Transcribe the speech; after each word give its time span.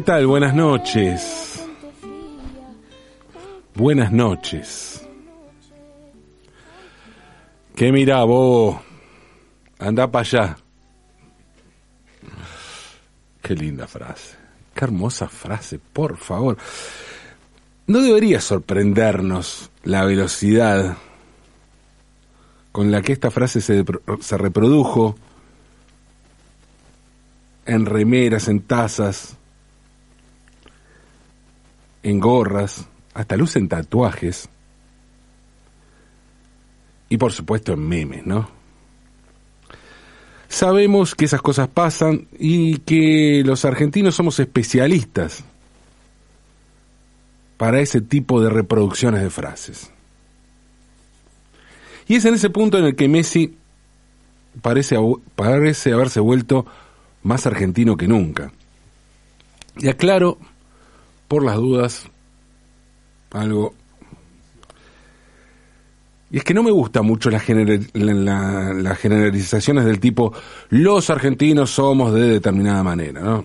¿Qué 0.00 0.06
tal? 0.06 0.26
Buenas 0.26 0.54
noches. 0.54 1.62
Buenas 3.74 4.10
noches. 4.10 5.06
¿Qué 7.76 7.92
mira 7.92 8.24
vos? 8.24 8.78
Anda 9.78 10.10
para 10.10 10.22
allá. 10.22 10.56
Qué 13.42 13.54
linda 13.54 13.86
frase. 13.86 14.36
Qué 14.72 14.86
hermosa 14.86 15.28
frase, 15.28 15.78
por 15.78 16.16
favor. 16.16 16.56
No 17.86 18.00
debería 18.00 18.40
sorprendernos 18.40 19.70
la 19.84 20.06
velocidad 20.06 20.96
con 22.72 22.90
la 22.90 23.02
que 23.02 23.12
esta 23.12 23.30
frase 23.30 23.60
se, 23.60 23.84
se 24.20 24.38
reprodujo 24.38 25.14
en 27.66 27.84
remeras, 27.84 28.48
en 28.48 28.62
tazas, 28.62 29.36
en 32.02 32.20
gorras, 32.20 32.86
hasta 33.14 33.36
lucen 33.36 33.68
tatuajes. 33.68 34.48
Y 37.08 37.16
por 37.16 37.32
supuesto 37.32 37.72
en 37.72 37.88
memes, 37.88 38.26
¿no? 38.26 38.48
Sabemos 40.48 41.14
que 41.14 41.26
esas 41.26 41.42
cosas 41.42 41.68
pasan 41.68 42.26
y 42.38 42.78
que 42.78 43.42
los 43.44 43.64
argentinos 43.64 44.16
somos 44.16 44.40
especialistas 44.40 45.44
para 47.56 47.80
ese 47.80 48.00
tipo 48.00 48.40
de 48.40 48.50
reproducciones 48.50 49.22
de 49.22 49.30
frases. 49.30 49.90
Y 52.08 52.16
es 52.16 52.24
en 52.24 52.34
ese 52.34 52.50
punto 52.50 52.78
en 52.78 52.86
el 52.86 52.96
que 52.96 53.06
Messi 53.08 53.54
parece, 54.62 54.96
parece 55.36 55.92
haberse 55.92 56.18
vuelto 56.18 56.66
más 57.22 57.46
argentino 57.46 57.96
que 57.96 58.08
nunca. 58.08 58.50
Y 59.78 59.88
aclaro 59.88 60.38
por 61.30 61.42
las 61.44 61.56
dudas, 61.58 62.08
algo. 63.30 63.72
Y 66.32 66.38
es 66.38 66.44
que 66.44 66.54
no 66.54 66.64
me 66.64 66.72
gusta 66.72 67.02
mucho 67.02 67.30
las 67.30 67.44
generalizaciones 67.44 69.84
del 69.84 70.00
tipo, 70.00 70.32
los 70.70 71.08
argentinos 71.08 71.70
somos 71.70 72.12
de 72.14 72.22
determinada 72.22 72.82
manera, 72.82 73.20
¿no? 73.20 73.44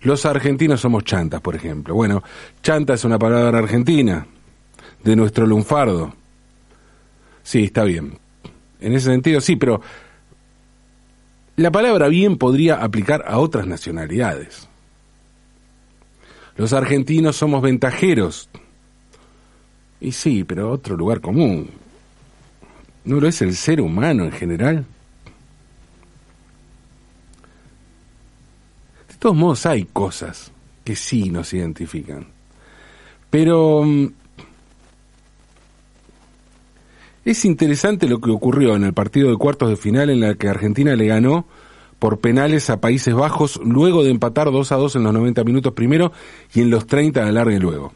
Los 0.00 0.26
argentinos 0.26 0.80
somos 0.80 1.04
chantas, 1.04 1.40
por 1.40 1.54
ejemplo. 1.54 1.94
Bueno, 1.94 2.24
chanta 2.60 2.94
es 2.94 3.04
una 3.04 3.20
palabra 3.20 3.56
argentina, 3.56 4.26
de 5.04 5.14
nuestro 5.14 5.46
lunfardo. 5.46 6.12
Sí, 7.44 7.66
está 7.66 7.84
bien. 7.84 8.18
En 8.80 8.94
ese 8.94 9.12
sentido, 9.12 9.40
sí, 9.40 9.54
pero 9.54 9.80
la 11.54 11.70
palabra 11.70 12.08
bien 12.08 12.36
podría 12.36 12.82
aplicar 12.82 13.24
a 13.28 13.38
otras 13.38 13.68
nacionalidades. 13.68 14.69
Los 16.60 16.74
argentinos 16.74 17.36
somos 17.36 17.62
ventajeros. 17.62 18.50
Y 19.98 20.12
sí, 20.12 20.44
pero 20.44 20.70
otro 20.70 20.94
lugar 20.94 21.22
común. 21.22 21.70
¿No 23.06 23.18
lo 23.18 23.26
es 23.26 23.40
el 23.40 23.56
ser 23.56 23.80
humano 23.80 24.26
en 24.26 24.32
general? 24.32 24.84
De 29.08 29.14
todos 29.18 29.34
modos 29.34 29.64
hay 29.64 29.86
cosas 29.86 30.52
que 30.84 30.96
sí 30.96 31.30
nos 31.30 31.50
identifican. 31.54 32.26
Pero 33.30 33.82
mm, 33.82 34.12
es 37.24 37.44
interesante 37.46 38.06
lo 38.06 38.20
que 38.20 38.32
ocurrió 38.32 38.76
en 38.76 38.84
el 38.84 38.92
partido 38.92 39.30
de 39.30 39.38
cuartos 39.38 39.70
de 39.70 39.76
final 39.76 40.10
en 40.10 40.20
la 40.20 40.34
que 40.34 40.50
Argentina 40.50 40.94
le 40.94 41.06
ganó 41.06 41.46
por 42.00 42.18
penales 42.18 42.70
a 42.70 42.80
Países 42.80 43.14
Bajos 43.14 43.60
luego 43.62 44.02
de 44.02 44.10
empatar 44.10 44.50
2 44.50 44.72
a 44.72 44.76
2 44.76 44.96
en 44.96 45.04
los 45.04 45.12
90 45.12 45.44
minutos 45.44 45.74
primero 45.74 46.12
y 46.52 46.62
en 46.62 46.70
los 46.70 46.86
30 46.86 47.22
de 47.22 47.28
alargue 47.28 47.60
luego. 47.60 47.92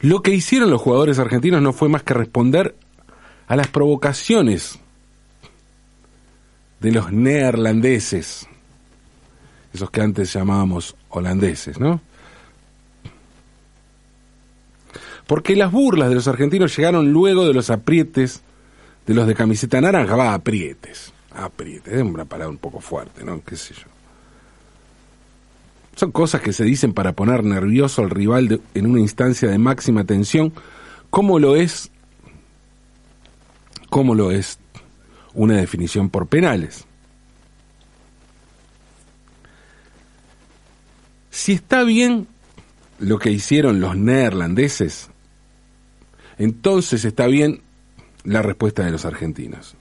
Lo 0.00 0.22
que 0.22 0.32
hicieron 0.32 0.70
los 0.70 0.80
jugadores 0.80 1.18
argentinos 1.20 1.62
no 1.62 1.72
fue 1.72 1.88
más 1.90 2.02
que 2.02 2.14
responder 2.14 2.74
a 3.46 3.54
las 3.54 3.68
provocaciones 3.68 4.78
de 6.80 6.90
los 6.90 7.12
neerlandeses, 7.12 8.48
esos 9.72 9.90
que 9.90 10.00
antes 10.00 10.32
llamábamos 10.32 10.96
holandeses, 11.10 11.78
¿no? 11.78 12.00
Porque 15.26 15.54
las 15.54 15.70
burlas 15.70 16.08
de 16.08 16.16
los 16.16 16.26
argentinos 16.26 16.76
llegaron 16.76 17.12
luego 17.12 17.46
de 17.46 17.54
los 17.54 17.70
aprietes 17.70 18.42
de 19.06 19.14
los 19.14 19.26
de 19.26 19.34
camiseta 19.34 19.80
naranja, 19.80 20.16
va, 20.16 20.34
aprietes 20.34 21.12
apriete, 21.36 21.96
es 21.96 22.02
una 22.02 22.24
palabra 22.24 22.50
un 22.50 22.58
poco 22.58 22.80
fuerte, 22.80 23.24
¿no? 23.24 23.42
¿Qué 23.44 23.56
sé 23.56 23.74
yo? 23.74 23.86
Son 25.96 26.10
cosas 26.10 26.40
que 26.40 26.52
se 26.52 26.64
dicen 26.64 26.94
para 26.94 27.12
poner 27.12 27.44
nervioso 27.44 28.02
al 28.02 28.10
rival 28.10 28.60
en 28.74 28.86
una 28.86 29.00
instancia 29.00 29.48
de 29.48 29.58
máxima 29.58 30.04
tensión, 30.04 30.52
como 31.10 31.38
lo 31.38 31.56
es, 31.56 31.90
como 33.90 34.14
lo 34.14 34.30
es 34.30 34.58
una 35.34 35.56
definición 35.56 36.08
por 36.08 36.26
penales. 36.26 36.84
Si 41.30 41.52
está 41.52 41.82
bien 41.82 42.26
lo 42.98 43.18
que 43.18 43.30
hicieron 43.30 43.80
los 43.80 43.96
neerlandeses, 43.96 45.08
entonces 46.38 47.04
está 47.04 47.26
bien 47.26 47.60
la 48.24 48.42
respuesta 48.42 48.84
de 48.84 48.90
los 48.90 49.04
argentinos. 49.04 49.74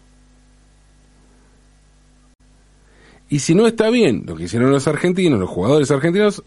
Y 3.31 3.39
si 3.39 3.55
no 3.55 3.65
está 3.65 3.89
bien 3.89 4.25
lo 4.27 4.35
que 4.35 4.43
hicieron 4.43 4.71
los 4.71 4.89
argentinos, 4.89 5.39
los 5.39 5.49
jugadores 5.49 5.89
argentinos, 5.89 6.43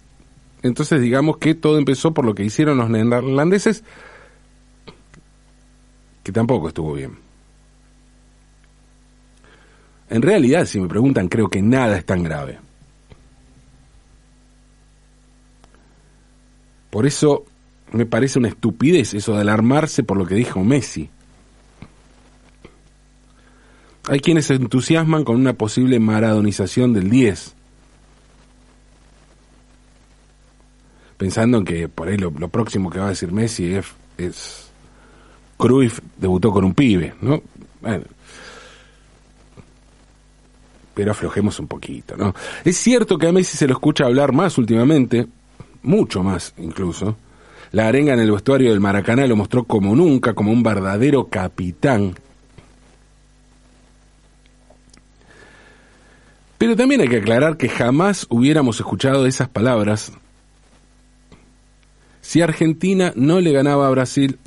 entonces 0.62 1.00
digamos 1.00 1.38
que 1.38 1.54
todo 1.54 1.78
empezó 1.78 2.12
por 2.12 2.26
lo 2.26 2.34
que 2.34 2.44
hicieron 2.44 2.76
los 2.76 2.90
neerlandeses, 2.90 3.82
que 6.22 6.30
tampoco 6.30 6.68
estuvo 6.68 6.92
bien. 6.92 7.16
En 10.10 10.20
realidad, 10.20 10.66
si 10.66 10.78
me 10.78 10.86
preguntan, 10.86 11.28
creo 11.28 11.48
que 11.48 11.62
nada 11.62 11.96
es 11.96 12.04
tan 12.04 12.22
grave. 12.22 12.58
Por 16.90 17.06
eso 17.06 17.46
me 17.92 18.04
parece 18.04 18.38
una 18.38 18.48
estupidez 18.48 19.14
eso 19.14 19.32
de 19.32 19.40
alarmarse 19.40 20.02
por 20.02 20.18
lo 20.18 20.26
que 20.26 20.34
dijo 20.34 20.62
Messi. 20.62 21.08
Hay 24.06 24.20
quienes 24.20 24.46
se 24.46 24.54
entusiasman 24.54 25.24
con 25.24 25.36
una 25.36 25.54
posible 25.54 25.98
maradonización 25.98 26.92
del 26.92 27.08
10. 27.08 27.54
Pensando 31.16 31.58
en 31.58 31.64
que 31.64 31.88
por 31.88 32.08
ahí 32.08 32.18
lo, 32.18 32.30
próximo 32.48 32.90
que 32.90 32.98
va 32.98 33.06
a 33.06 33.10
decir 33.10 33.32
Messi 33.32 33.72
es, 33.72 33.86
es 34.18 34.70
Cruyff 35.56 36.00
debutó 36.18 36.50
con 36.50 36.64
un 36.64 36.74
pibe, 36.74 37.14
¿no? 37.22 37.42
Bueno. 37.80 38.04
Pero 40.92 41.12
aflojemos 41.12 41.58
un 41.58 41.66
poquito, 41.66 42.16
¿no? 42.16 42.34
Es 42.64 42.76
cierto 42.76 43.16
que 43.16 43.26
a 43.26 43.32
Messi 43.32 43.56
se 43.56 43.66
lo 43.66 43.72
escucha 43.72 44.04
hablar 44.04 44.32
más 44.32 44.58
últimamente, 44.58 45.26
mucho 45.82 46.22
más 46.22 46.52
incluso. 46.58 47.16
La 47.72 47.88
arenga 47.88 48.12
en 48.12 48.20
el 48.20 48.30
vestuario 48.30 48.70
del 48.70 48.80
Maracaná 48.80 49.26
lo 49.26 49.34
mostró 49.34 49.64
como 49.64 49.96
nunca, 49.96 50.34
como 50.34 50.52
un 50.52 50.62
verdadero 50.62 51.28
capitán 51.28 52.14
Pero 56.58 56.76
también 56.76 57.00
hay 57.00 57.08
que 57.08 57.18
aclarar 57.18 57.56
que 57.56 57.68
jamás 57.68 58.26
hubiéramos 58.30 58.78
escuchado 58.78 59.26
esas 59.26 59.48
palabras 59.48 60.12
si 62.20 62.40
Argentina 62.40 63.12
no 63.16 63.40
le 63.40 63.52
ganaba 63.52 63.86
a 63.86 63.90
Brasil 63.90 64.38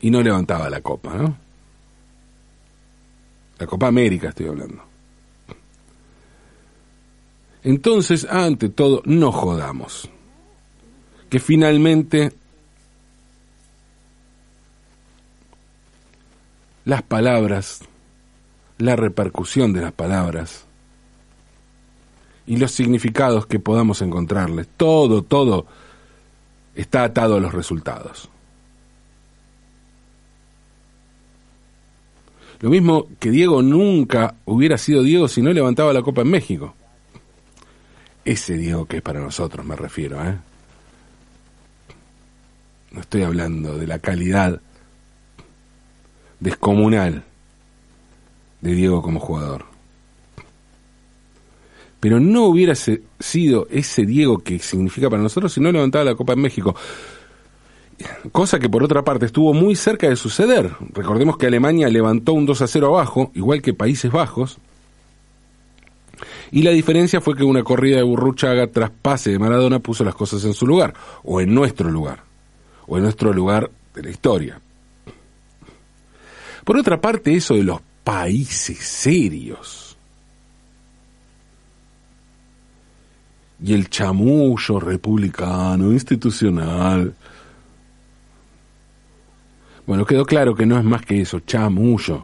y 0.00 0.10
no 0.10 0.22
levantaba 0.22 0.70
la 0.70 0.80
copa, 0.80 1.14
¿no? 1.14 1.36
La 3.58 3.66
Copa 3.66 3.88
América 3.88 4.28
estoy 4.28 4.46
hablando. 4.46 4.82
Entonces, 7.64 8.24
ante 8.30 8.68
todo, 8.68 9.02
no 9.04 9.32
jodamos. 9.32 10.08
que 11.28 11.40
finalmente 11.40 12.32
las 16.86 17.02
palabras, 17.02 17.80
la 18.78 18.96
repercusión 18.96 19.72
de 19.72 19.82
las 19.82 19.92
palabras 19.92 20.64
y 22.46 22.56
los 22.56 22.72
significados 22.72 23.46
que 23.46 23.58
podamos 23.58 24.00
encontrarles, 24.00 24.68
todo, 24.76 25.22
todo 25.22 25.66
está 26.74 27.04
atado 27.04 27.36
a 27.36 27.40
los 27.40 27.52
resultados. 27.52 28.30
Lo 32.60 32.70
mismo 32.70 33.06
que 33.20 33.30
Diego 33.30 33.62
nunca 33.62 34.34
hubiera 34.44 34.78
sido 34.78 35.02
Diego 35.02 35.28
si 35.28 35.42
no 35.42 35.52
levantaba 35.52 35.92
la 35.92 36.02
copa 36.02 36.22
en 36.22 36.30
México. 36.30 36.74
Ese 38.24 38.54
Diego 38.54 38.86
que 38.86 38.96
es 38.96 39.02
para 39.02 39.20
nosotros, 39.20 39.64
me 39.64 39.76
refiero, 39.76 40.24
¿eh? 40.24 40.36
No 42.90 43.00
estoy 43.00 43.22
hablando 43.22 43.76
de 43.76 43.86
la 43.86 43.98
calidad 43.98 44.60
descomunal 46.40 47.24
de 48.60 48.74
Diego 48.74 49.02
como 49.02 49.20
jugador. 49.20 49.64
Pero 52.00 52.20
no 52.20 52.44
hubiera 52.44 52.74
sido 52.74 53.66
ese 53.70 54.06
Diego 54.06 54.38
que 54.38 54.58
significa 54.60 55.10
para 55.10 55.22
nosotros 55.22 55.52
si 55.52 55.60
no 55.60 55.72
levantaba 55.72 56.04
la 56.04 56.14
Copa 56.14 56.34
en 56.34 56.40
México. 56.40 56.74
Cosa 58.30 58.60
que 58.60 58.68
por 58.68 58.84
otra 58.84 59.02
parte 59.02 59.26
estuvo 59.26 59.52
muy 59.52 59.74
cerca 59.74 60.08
de 60.08 60.14
suceder. 60.14 60.70
Recordemos 60.92 61.36
que 61.36 61.46
Alemania 61.46 61.88
levantó 61.88 62.32
un 62.34 62.46
2 62.46 62.62
a 62.62 62.66
0 62.68 62.86
abajo, 62.86 63.32
igual 63.34 63.60
que 63.60 63.74
Países 63.74 64.12
Bajos. 64.12 64.58
Y 66.52 66.62
la 66.62 66.70
diferencia 66.70 67.20
fue 67.20 67.36
que 67.36 67.42
una 67.42 67.64
corrida 67.64 67.96
de 67.96 68.04
Burruchaga 68.04 68.68
tras 68.68 68.90
pase 68.90 69.30
de 69.30 69.38
Maradona 69.38 69.80
puso 69.80 70.04
las 70.04 70.14
cosas 70.14 70.44
en 70.44 70.54
su 70.54 70.66
lugar, 70.66 70.94
o 71.24 71.40
en 71.40 71.52
nuestro 71.52 71.90
lugar, 71.90 72.22
o 72.86 72.96
en 72.96 73.02
nuestro 73.02 73.32
lugar 73.32 73.70
de 73.94 74.02
la 74.02 74.10
historia. 74.10 74.60
Por 76.64 76.76
otra 76.76 77.00
parte, 77.00 77.34
eso 77.34 77.54
de 77.54 77.64
los 77.64 77.80
países 78.08 78.78
serios. 78.78 79.94
Y 83.62 83.74
el 83.74 83.90
chamullo 83.90 84.80
republicano, 84.80 85.92
institucional. 85.92 87.12
Bueno, 89.86 90.06
quedó 90.06 90.24
claro 90.24 90.54
que 90.54 90.64
no 90.64 90.78
es 90.78 90.84
más 90.84 91.04
que 91.04 91.20
eso, 91.20 91.40
chamullo. 91.40 92.22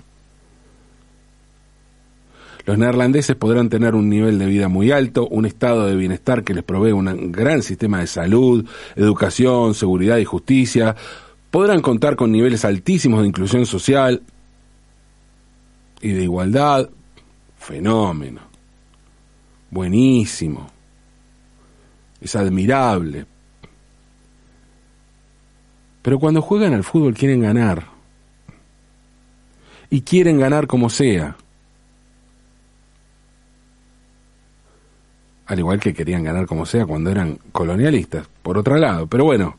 Los 2.65 2.79
neerlandeses 2.79 3.37
podrán 3.37 3.69
tener 3.69 3.95
un 3.95 4.09
nivel 4.09 4.39
de 4.39 4.47
vida 4.47 4.69
muy 4.69 4.91
alto, 4.91 5.29
un 5.29 5.45
estado 5.45 5.87
de 5.87 5.97
bienestar 5.97 6.45
que 6.45 6.55
les 6.55 6.65
provee 6.65 6.93
un 6.93 7.31
gran 7.31 7.63
sistema 7.63 8.01
de 8.01 8.07
salud, 8.07 8.67
educación, 8.97 9.75
seguridad 9.75 10.17
y 10.17 10.25
justicia, 10.25 10.97
podrán 11.51 11.83
contar 11.83 12.17
con 12.17 12.33
niveles 12.33 12.65
altísimos 12.65 13.21
de 13.21 13.29
inclusión 13.29 13.67
social, 13.67 14.23
y 16.05 16.13
de 16.13 16.25
igualdad, 16.25 16.91
fenómeno. 17.57 18.43
Buenísimo. 19.71 20.67
Es 22.21 22.37
admirable. 22.37 23.25
Pero 26.03 26.19
cuando 26.19 26.43
juegan 26.43 26.75
al 26.75 26.85
fútbol 26.85 27.15
quieren 27.15 27.41
ganar. 27.41 27.87
Y 29.89 30.03
quieren 30.03 30.39
ganar 30.39 30.67
como 30.67 30.91
sea. 30.91 31.39
Al 35.47 35.59
igual 35.59 35.81
que 35.81 35.95
querían 35.95 36.23
ganar 36.23 36.45
como 36.45 36.67
sea 36.67 36.85
cuando 36.85 37.11
eran 37.11 37.39
colonialistas, 37.51 38.29
por 38.43 38.59
otro 38.59 38.77
lado. 38.77 39.07
Pero 39.07 39.25
bueno, 39.25 39.57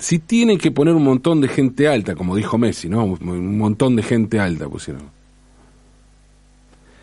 si 0.00 0.18
tienen 0.18 0.58
que 0.58 0.70
poner 0.70 0.94
un 0.94 1.04
montón 1.04 1.40
de 1.40 1.48
gente 1.48 1.86
alta, 1.86 2.14
como 2.14 2.34
dijo 2.34 2.58
Messi, 2.58 2.88
¿no? 2.88 3.04
Un 3.04 3.58
montón 3.58 3.96
de 3.96 4.02
gente 4.02 4.40
alta 4.40 4.68
pusieron. 4.68 5.02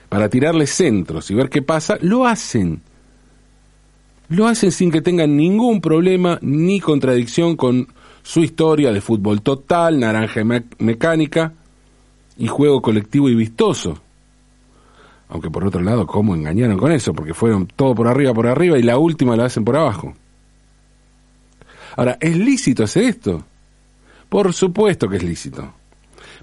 Para 0.10 0.30
tirarle 0.30 0.68
centros 0.68 1.30
y 1.32 1.36
ver 1.36 1.50
qué 1.50 1.62
pasa, 1.62 1.98
lo 2.02 2.26
hacen. 2.26 2.82
Lo 4.30 4.48
hacen 4.48 4.72
sin 4.72 4.92
que 4.92 5.02
tengan 5.02 5.38
ningún 5.38 5.80
problema 5.80 6.40
ni 6.42 6.80
contradicción 6.80 7.56
con 7.56 7.88
su 8.24 8.42
historia 8.42 8.92
de 8.92 9.00
fútbol 9.00 9.42
total, 9.42 10.00
naranja 10.00 10.44
mecánica 10.80 11.54
y 12.38 12.48
juego 12.48 12.82
colectivo 12.82 13.30
y 13.30 13.36
vistoso. 13.36 14.00
Aunque 15.30 15.50
por 15.50 15.66
otro 15.66 15.82
lado, 15.82 16.08
¿cómo 16.08 16.36
engañaron 16.36 16.78
con 16.78 16.92
eso? 16.92 17.14
Porque 17.14 17.34
fueron 17.34 17.68
todo 17.68 17.96
por 17.96 18.08
arriba, 18.08 18.34
por 18.34 18.48
arriba 18.48 18.78
y 18.78 18.84
la 18.84 18.98
última 18.98 19.36
la 19.36 19.46
hacen 19.46 19.64
por 19.64 19.76
abajo. 19.76 20.14
Ahora, 21.98 22.18
¿es 22.22 22.38
lícito 22.38 22.84
hacer 22.84 23.04
esto? 23.06 23.44
Por 24.30 24.54
supuesto 24.54 25.10
que 25.10 25.18
es 25.18 25.24
lícito. 25.24 25.74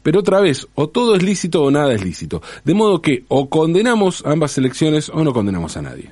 Pero 0.03 0.21
otra 0.21 0.41
vez, 0.41 0.67
o 0.75 0.89
todo 0.89 1.15
es 1.15 1.23
lícito 1.23 1.63
o 1.63 1.71
nada 1.71 1.95
es 1.95 2.05
lícito. 2.05 2.43
De 2.65 2.75
modo 2.75 3.01
que 3.01 3.25
o 3.29 3.49
condenamos 3.49 4.25
ambas 4.27 4.59
elecciones 4.59 5.09
o 5.09 5.23
no 5.23 5.33
condenamos 5.33 5.77
a 5.77 5.83
nadie. 5.83 6.11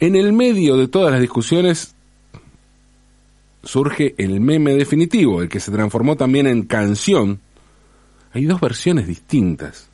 En 0.00 0.16
el 0.16 0.32
medio 0.32 0.76
de 0.76 0.88
todas 0.88 1.12
las 1.12 1.20
discusiones 1.20 1.94
surge 3.62 4.14
el 4.18 4.40
meme 4.40 4.74
definitivo, 4.74 5.42
el 5.42 5.48
que 5.48 5.60
se 5.60 5.70
transformó 5.70 6.16
también 6.16 6.48
en 6.48 6.64
canción. 6.64 7.38
Hay 8.32 8.46
dos 8.46 8.60
versiones 8.60 9.06
distintas 9.06 9.89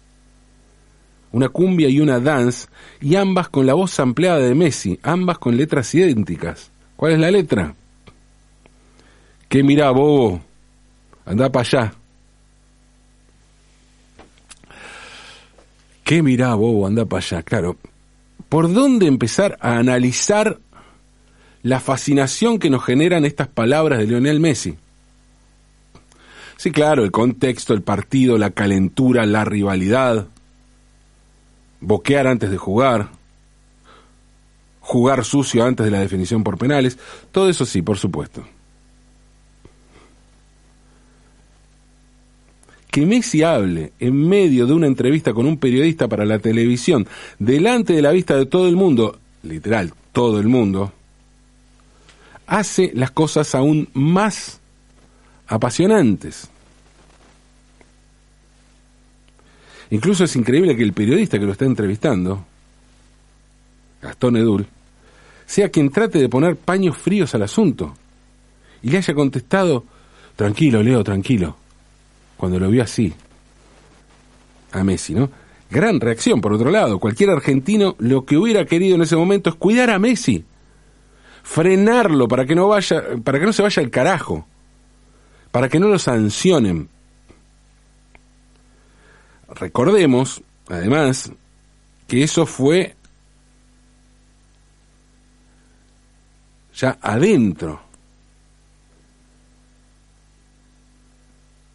una 1.36 1.50
cumbia 1.50 1.90
y 1.90 2.00
una 2.00 2.18
dance, 2.18 2.66
y 2.98 3.14
ambas 3.14 3.50
con 3.50 3.66
la 3.66 3.74
voz 3.74 4.00
ampliada 4.00 4.38
de 4.38 4.54
Messi, 4.54 4.98
ambas 5.02 5.36
con 5.36 5.54
letras 5.54 5.94
idénticas. 5.94 6.70
¿Cuál 6.96 7.12
es 7.12 7.18
la 7.18 7.30
letra? 7.30 7.74
¿Qué 9.46 9.62
mira, 9.62 9.90
bobo? 9.90 10.40
Anda 11.26 11.52
para 11.52 11.68
allá. 11.68 11.94
¿Qué 16.04 16.22
mira, 16.22 16.54
bobo? 16.54 16.86
Anda 16.86 17.04
para 17.04 17.22
allá. 17.22 17.42
Claro. 17.42 17.76
¿Por 18.48 18.72
dónde 18.72 19.06
empezar 19.06 19.58
a 19.60 19.76
analizar 19.76 20.58
la 21.62 21.80
fascinación 21.80 22.58
que 22.58 22.70
nos 22.70 22.82
generan 22.82 23.26
estas 23.26 23.48
palabras 23.48 23.98
de 23.98 24.06
Lionel 24.06 24.40
Messi? 24.40 24.76
Sí, 26.56 26.70
claro, 26.70 27.04
el 27.04 27.10
contexto, 27.10 27.74
el 27.74 27.82
partido, 27.82 28.38
la 28.38 28.52
calentura, 28.52 29.26
la 29.26 29.44
rivalidad, 29.44 30.28
boquear 31.86 32.26
antes 32.26 32.50
de 32.50 32.56
jugar, 32.56 33.10
jugar 34.80 35.24
sucio 35.24 35.64
antes 35.64 35.86
de 35.86 35.92
la 35.92 36.00
definición 36.00 36.42
por 36.42 36.58
penales, 36.58 36.98
todo 37.30 37.48
eso 37.48 37.64
sí, 37.64 37.80
por 37.80 37.96
supuesto. 37.96 38.44
Que 42.90 43.06
Messi 43.06 43.44
hable 43.44 43.92
en 44.00 44.28
medio 44.28 44.66
de 44.66 44.72
una 44.72 44.88
entrevista 44.88 45.32
con 45.32 45.46
un 45.46 45.58
periodista 45.58 46.08
para 46.08 46.24
la 46.24 46.40
televisión, 46.40 47.06
delante 47.38 47.92
de 47.92 48.02
la 48.02 48.10
vista 48.10 48.36
de 48.36 48.46
todo 48.46 48.66
el 48.68 48.74
mundo, 48.74 49.20
literal, 49.44 49.92
todo 50.10 50.40
el 50.40 50.48
mundo, 50.48 50.92
hace 52.48 52.90
las 52.94 53.12
cosas 53.12 53.54
aún 53.54 53.88
más 53.92 54.60
apasionantes. 55.46 56.50
Incluso 59.90 60.24
es 60.24 60.34
increíble 60.36 60.76
que 60.76 60.82
el 60.82 60.92
periodista 60.92 61.38
que 61.38 61.46
lo 61.46 61.52
está 61.52 61.64
entrevistando, 61.64 62.44
Gastón 64.02 64.36
Edul, 64.36 64.66
sea 65.46 65.68
quien 65.68 65.90
trate 65.90 66.18
de 66.18 66.28
poner 66.28 66.56
paños 66.56 66.96
fríos 66.96 67.34
al 67.34 67.42
asunto 67.42 67.94
y 68.82 68.90
le 68.90 68.98
haya 68.98 69.14
contestado, 69.14 69.84
tranquilo, 70.34 70.82
Leo, 70.82 71.04
tranquilo, 71.04 71.56
cuando 72.36 72.58
lo 72.58 72.68
vio 72.68 72.82
así, 72.82 73.14
a 74.72 74.84
Messi, 74.84 75.14
¿no? 75.14 75.30
Gran 75.70 76.00
reacción, 76.00 76.40
por 76.40 76.52
otro 76.52 76.70
lado. 76.70 76.98
Cualquier 76.98 77.30
argentino 77.30 77.96
lo 77.98 78.24
que 78.24 78.36
hubiera 78.36 78.64
querido 78.66 78.94
en 78.94 79.02
ese 79.02 79.16
momento 79.16 79.50
es 79.50 79.56
cuidar 79.56 79.90
a 79.90 79.98
Messi, 79.98 80.44
frenarlo 81.42 82.28
para 82.28 82.44
que 82.44 82.54
no 82.54 82.68
vaya, 82.68 83.02
para 83.24 83.38
que 83.38 83.46
no 83.46 83.52
se 83.52 83.62
vaya 83.62 83.82
al 83.82 83.90
carajo, 83.90 84.46
para 85.50 85.68
que 85.68 85.80
no 85.80 85.88
lo 85.88 85.98
sancionen, 85.98 86.88
Recordemos, 89.48 90.42
además, 90.68 91.30
que 92.06 92.22
eso 92.22 92.46
fue 92.46 92.96
ya 96.74 96.98
adentro. 97.00 97.80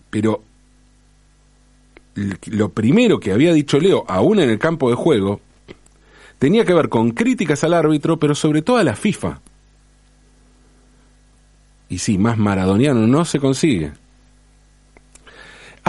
Pero 0.09 0.43
lo 2.47 2.69
primero 2.69 3.19
que 3.19 3.31
había 3.31 3.53
dicho 3.53 3.79
Leo, 3.79 4.05
aún 4.07 4.39
en 4.39 4.49
el 4.49 4.59
campo 4.59 4.89
de 4.89 4.95
juego, 4.95 5.39
tenía 6.37 6.65
que 6.65 6.73
ver 6.73 6.89
con 6.89 7.11
críticas 7.11 7.63
al 7.63 7.73
árbitro, 7.73 8.17
pero 8.17 8.35
sobre 8.35 8.61
todo 8.61 8.77
a 8.77 8.83
la 8.83 8.95
FIFA. 8.95 9.41
Y 11.89 11.97
sí, 11.97 12.17
más 12.17 12.37
maradoniano 12.37 13.07
no 13.07 13.25
se 13.25 13.39
consigue. 13.39 13.93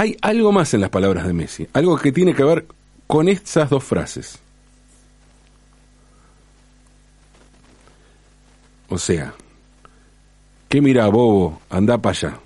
Hay 0.02 0.16
algo 0.20 0.50
más 0.50 0.74
en 0.74 0.80
las 0.80 0.90
palabras 0.90 1.24
de 1.28 1.32
Messi, 1.32 1.68
algo 1.74 1.96
que 1.96 2.10
tiene 2.10 2.34
que 2.34 2.42
ver 2.42 2.66
con 3.06 3.28
estas 3.28 3.70
dos 3.70 3.84
frases. 3.84 4.36
O 8.88 8.98
sea, 8.98 9.32
¿qué 10.68 10.80
mira 10.80 11.06
bobo? 11.06 11.60
Anda 11.70 11.98
para 11.98 12.18
allá. 12.18 12.40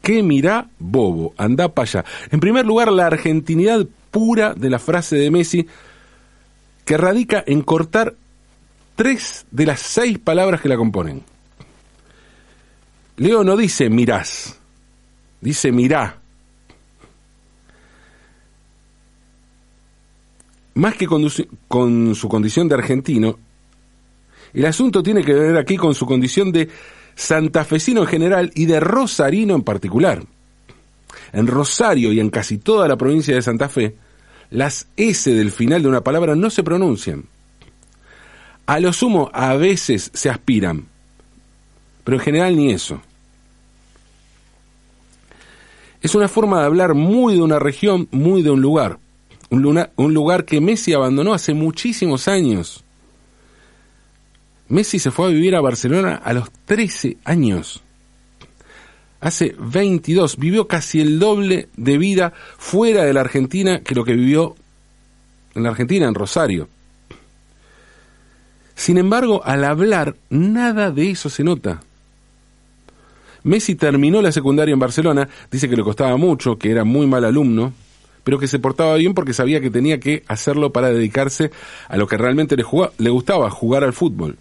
¿Qué 0.00 0.22
mira 0.22 0.70
bobo? 0.78 1.34
Anda 1.36 1.68
para 1.68 1.86
allá. 1.86 2.04
En 2.30 2.40
primer 2.40 2.64
lugar, 2.64 2.90
la 2.90 3.04
argentinidad 3.04 3.86
pura 4.10 4.54
de 4.54 4.70
la 4.70 4.78
frase 4.78 5.16
de 5.16 5.30
Messi, 5.30 5.68
que 6.86 6.96
radica 6.96 7.44
en 7.46 7.60
cortar 7.60 8.14
tres 8.96 9.44
de 9.50 9.66
las 9.66 9.80
seis 9.80 10.18
palabras 10.18 10.62
que 10.62 10.70
la 10.70 10.78
componen. 10.78 11.22
Leo 13.18 13.44
no 13.44 13.54
dice 13.54 13.90
mirás, 13.90 14.57
dice 15.40 15.72
mirá. 15.72 16.18
Más 20.74 20.94
que 20.94 21.08
con, 21.08 21.28
su 22.14 22.28
condición 22.28 22.68
de 22.68 22.74
argentino, 22.76 23.36
el 24.54 24.64
asunto 24.64 25.02
tiene 25.02 25.24
que 25.24 25.32
ver 25.34 25.56
aquí 25.56 25.76
con 25.76 25.94
su 25.94 26.06
condición 26.06 26.52
de 26.52 26.68
santafesino 27.16 28.02
en 28.02 28.06
general 28.06 28.52
y 28.54 28.66
de 28.66 28.78
rosarino 28.78 29.56
en 29.56 29.62
particular. 29.62 30.22
En 31.32 31.48
Rosario 31.48 32.12
y 32.12 32.20
en 32.20 32.30
casi 32.30 32.58
toda 32.58 32.86
la 32.86 32.96
provincia 32.96 33.34
de 33.34 33.42
Santa 33.42 33.68
Fe, 33.68 33.96
las 34.50 34.86
S 34.96 35.28
del 35.28 35.50
final 35.50 35.82
de 35.82 35.88
una 35.88 36.02
palabra 36.02 36.36
no 36.36 36.48
se 36.48 36.62
pronuncian. 36.62 37.24
A 38.66 38.78
lo 38.78 38.92
sumo, 38.92 39.30
a 39.32 39.56
veces 39.56 40.10
se 40.14 40.30
aspiran, 40.30 40.86
pero 42.04 42.18
en 42.18 42.22
general 42.22 42.56
ni 42.56 42.70
eso. 42.70 43.02
Es 46.00 46.14
una 46.14 46.28
forma 46.28 46.60
de 46.60 46.66
hablar 46.66 46.94
muy 46.94 47.34
de 47.34 47.42
una 47.42 47.58
región, 47.58 48.08
muy 48.10 48.42
de 48.42 48.50
un 48.50 48.60
lugar. 48.60 48.98
Un, 49.50 50.14
lugar 50.14 50.44
que 50.44 50.60
Messi 50.60 50.92
abandonó 50.92 51.32
hace 51.32 51.54
muchísimos 51.54 52.28
años. 52.28 52.84
Messi 54.68 54.98
se 54.98 55.10
fue 55.10 55.26
a 55.26 55.30
vivir 55.30 55.56
a 55.56 55.60
Barcelona 55.60 56.16
a 56.16 56.32
los 56.34 56.50
13 56.66 57.16
años. 57.24 57.82
Hace 59.20 59.56
22, 59.58 60.36
vivió 60.36 60.68
casi 60.68 61.00
el 61.00 61.18
doble 61.18 61.68
de 61.76 61.98
vida 61.98 62.32
fuera 62.58 63.04
de 63.04 63.12
la 63.12 63.20
Argentina 63.20 63.80
que 63.80 63.94
lo 63.94 64.04
que 64.04 64.12
vivió 64.12 64.54
en 65.54 65.64
la 65.64 65.70
Argentina, 65.70 66.06
en 66.06 66.14
Rosario. 66.14 66.68
Sin 68.76 68.98
embargo, 68.98 69.42
al 69.44 69.64
hablar, 69.64 70.14
nada 70.30 70.92
de 70.92 71.10
eso 71.10 71.30
se 71.30 71.42
nota. 71.42 71.80
Messi 73.48 73.74
terminó 73.74 74.20
la 74.20 74.30
secundaria 74.30 74.74
en 74.74 74.78
Barcelona, 74.78 75.28
dice 75.50 75.68
que 75.68 75.76
le 75.76 75.82
costaba 75.82 76.16
mucho, 76.16 76.58
que 76.58 76.70
era 76.70 76.84
muy 76.84 77.06
mal 77.06 77.24
alumno, 77.24 77.72
pero 78.22 78.38
que 78.38 78.46
se 78.46 78.58
portaba 78.58 78.94
bien 78.96 79.14
porque 79.14 79.32
sabía 79.32 79.60
que 79.60 79.70
tenía 79.70 79.98
que 79.98 80.22
hacerlo 80.28 80.70
para 80.70 80.90
dedicarse 80.90 81.50
a 81.88 81.96
lo 81.96 82.06
que 82.06 82.18
realmente 82.18 82.56
le, 82.56 83.10
gustaba, 83.10 83.50
jugar 83.50 83.84
al 83.84 83.94
fútbol. 83.94 84.36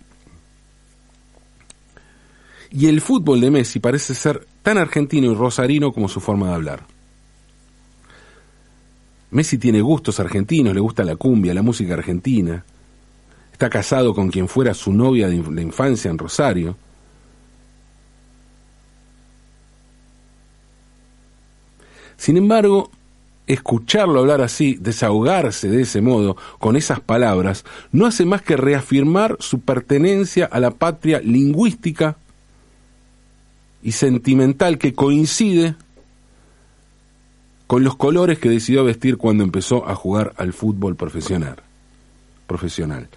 Y 2.70 2.88
el 2.88 3.00
fútbol 3.00 3.40
de 3.40 3.50
Messi 3.50 3.80
parece 3.80 4.14
ser 4.14 4.46
tan 4.62 4.78
argentino 4.78 5.32
y 5.32 5.36
rosarino 5.36 5.94
como 5.94 6.10
su 6.10 6.20
forma 6.20 6.50
de 6.50 6.56
hablar. 6.56 6.84
Messi 9.32 9.58
tiene 9.58 9.80
gustos 9.80 10.20
argentinos, 10.20 10.74
le 10.74 10.82
gusta 10.82 11.06
la 11.06 11.16
cumbia, 11.16 11.54
la 11.54 11.62
música 11.62 11.94
argentina. 11.94 12.66
Está 13.54 13.70
casado 13.70 14.14
con 14.14 14.30
quien 14.30 14.50
fuera 14.50 14.74
su 14.74 14.92
novia 14.92 15.30
de 15.30 15.42
la 15.50 15.62
infancia 15.62 16.12
en 16.12 16.18
Rosario. 16.18 16.76
Sin 22.18 22.38
embargo, 22.38 22.92
escucharlo 23.48 24.20
hablar 24.20 24.42
así, 24.42 24.78
desahogarse 24.80 25.70
de 25.70 25.82
ese 25.82 26.02
modo, 26.02 26.36
con 26.60 26.76
esas 26.76 27.00
palabras, 27.00 27.64
no 27.92 28.06
hace 28.06 28.26
más 28.26 28.42
que 28.42 28.58
reafirmar 28.58 29.38
su 29.40 29.62
pertenencia 29.62 30.46
a 30.46 30.60
la 30.60 30.72
patria 30.72 31.20
lingüística 31.20 32.18
y 33.82 33.94
sentimental 33.94 34.78
que 34.78 34.94
coincide 34.94 35.76
con 37.68 37.84
los 37.84 37.96
colores 37.96 38.40
que 38.40 38.50
decidió 38.50 38.84
vestir 38.84 39.18
cuando 39.18 39.44
empezó 39.44 39.88
a 39.88 39.96
jugar 39.96 40.34
al 40.38 40.54
fútbol 40.54 40.96
profesional. 40.96 41.58
Profesional. 42.48 43.10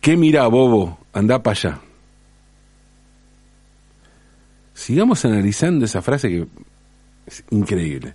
¿Qué 0.00 0.16
mira, 0.16 0.46
bobo? 0.46 0.98
Anda 1.12 1.42
para 1.42 1.52
allá. 1.58 1.80
Sigamos 4.74 5.24
analizando 5.24 5.84
esa 5.84 6.02
frase 6.02 6.28
que 6.28 6.46
es 7.26 7.44
increíble. 7.50 8.14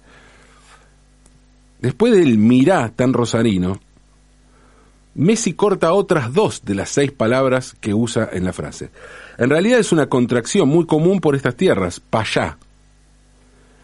Después 1.80 2.14
del 2.14 2.38
mirá 2.38 2.90
tan 2.90 3.14
rosarino, 3.14 3.80
Messi 5.16 5.54
corta 5.54 5.94
otras 5.94 6.34
dos 6.34 6.64
de 6.64 6.76
las 6.76 6.90
seis 6.90 7.12
palabras 7.12 7.76
que 7.80 7.94
usa 7.94 8.30
en 8.32 8.46
la 8.46 8.54
frase. 8.54 8.90
En 9.38 9.50
realidad 9.50 9.80
es 9.80 9.92
una 9.92 10.08
contracción 10.08 10.70
muy 10.70 10.86
común 10.86 11.20
por 11.20 11.36
estas 11.36 11.56
tierras, 11.56 12.00
pa' 12.00 12.22
allá. 12.22 12.58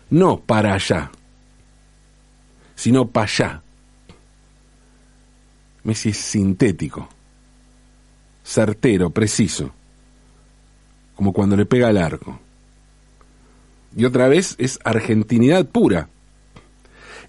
No 0.10 0.40
para 0.40 0.74
allá, 0.74 1.12
sino 2.76 3.08
pa' 3.08 3.24
allá. 3.24 3.62
Messi 5.84 6.10
es 6.10 6.18
sintético, 6.18 7.10
certero, 8.44 9.10
preciso, 9.10 9.72
como 11.16 11.34
cuando 11.34 11.56
le 11.56 11.66
pega 11.66 11.88
al 11.88 11.98
arco. 11.98 12.40
Y 13.96 14.06
otra 14.06 14.28
vez 14.28 14.56
es 14.58 14.80
argentinidad 14.84 15.66
pura, 15.66 16.10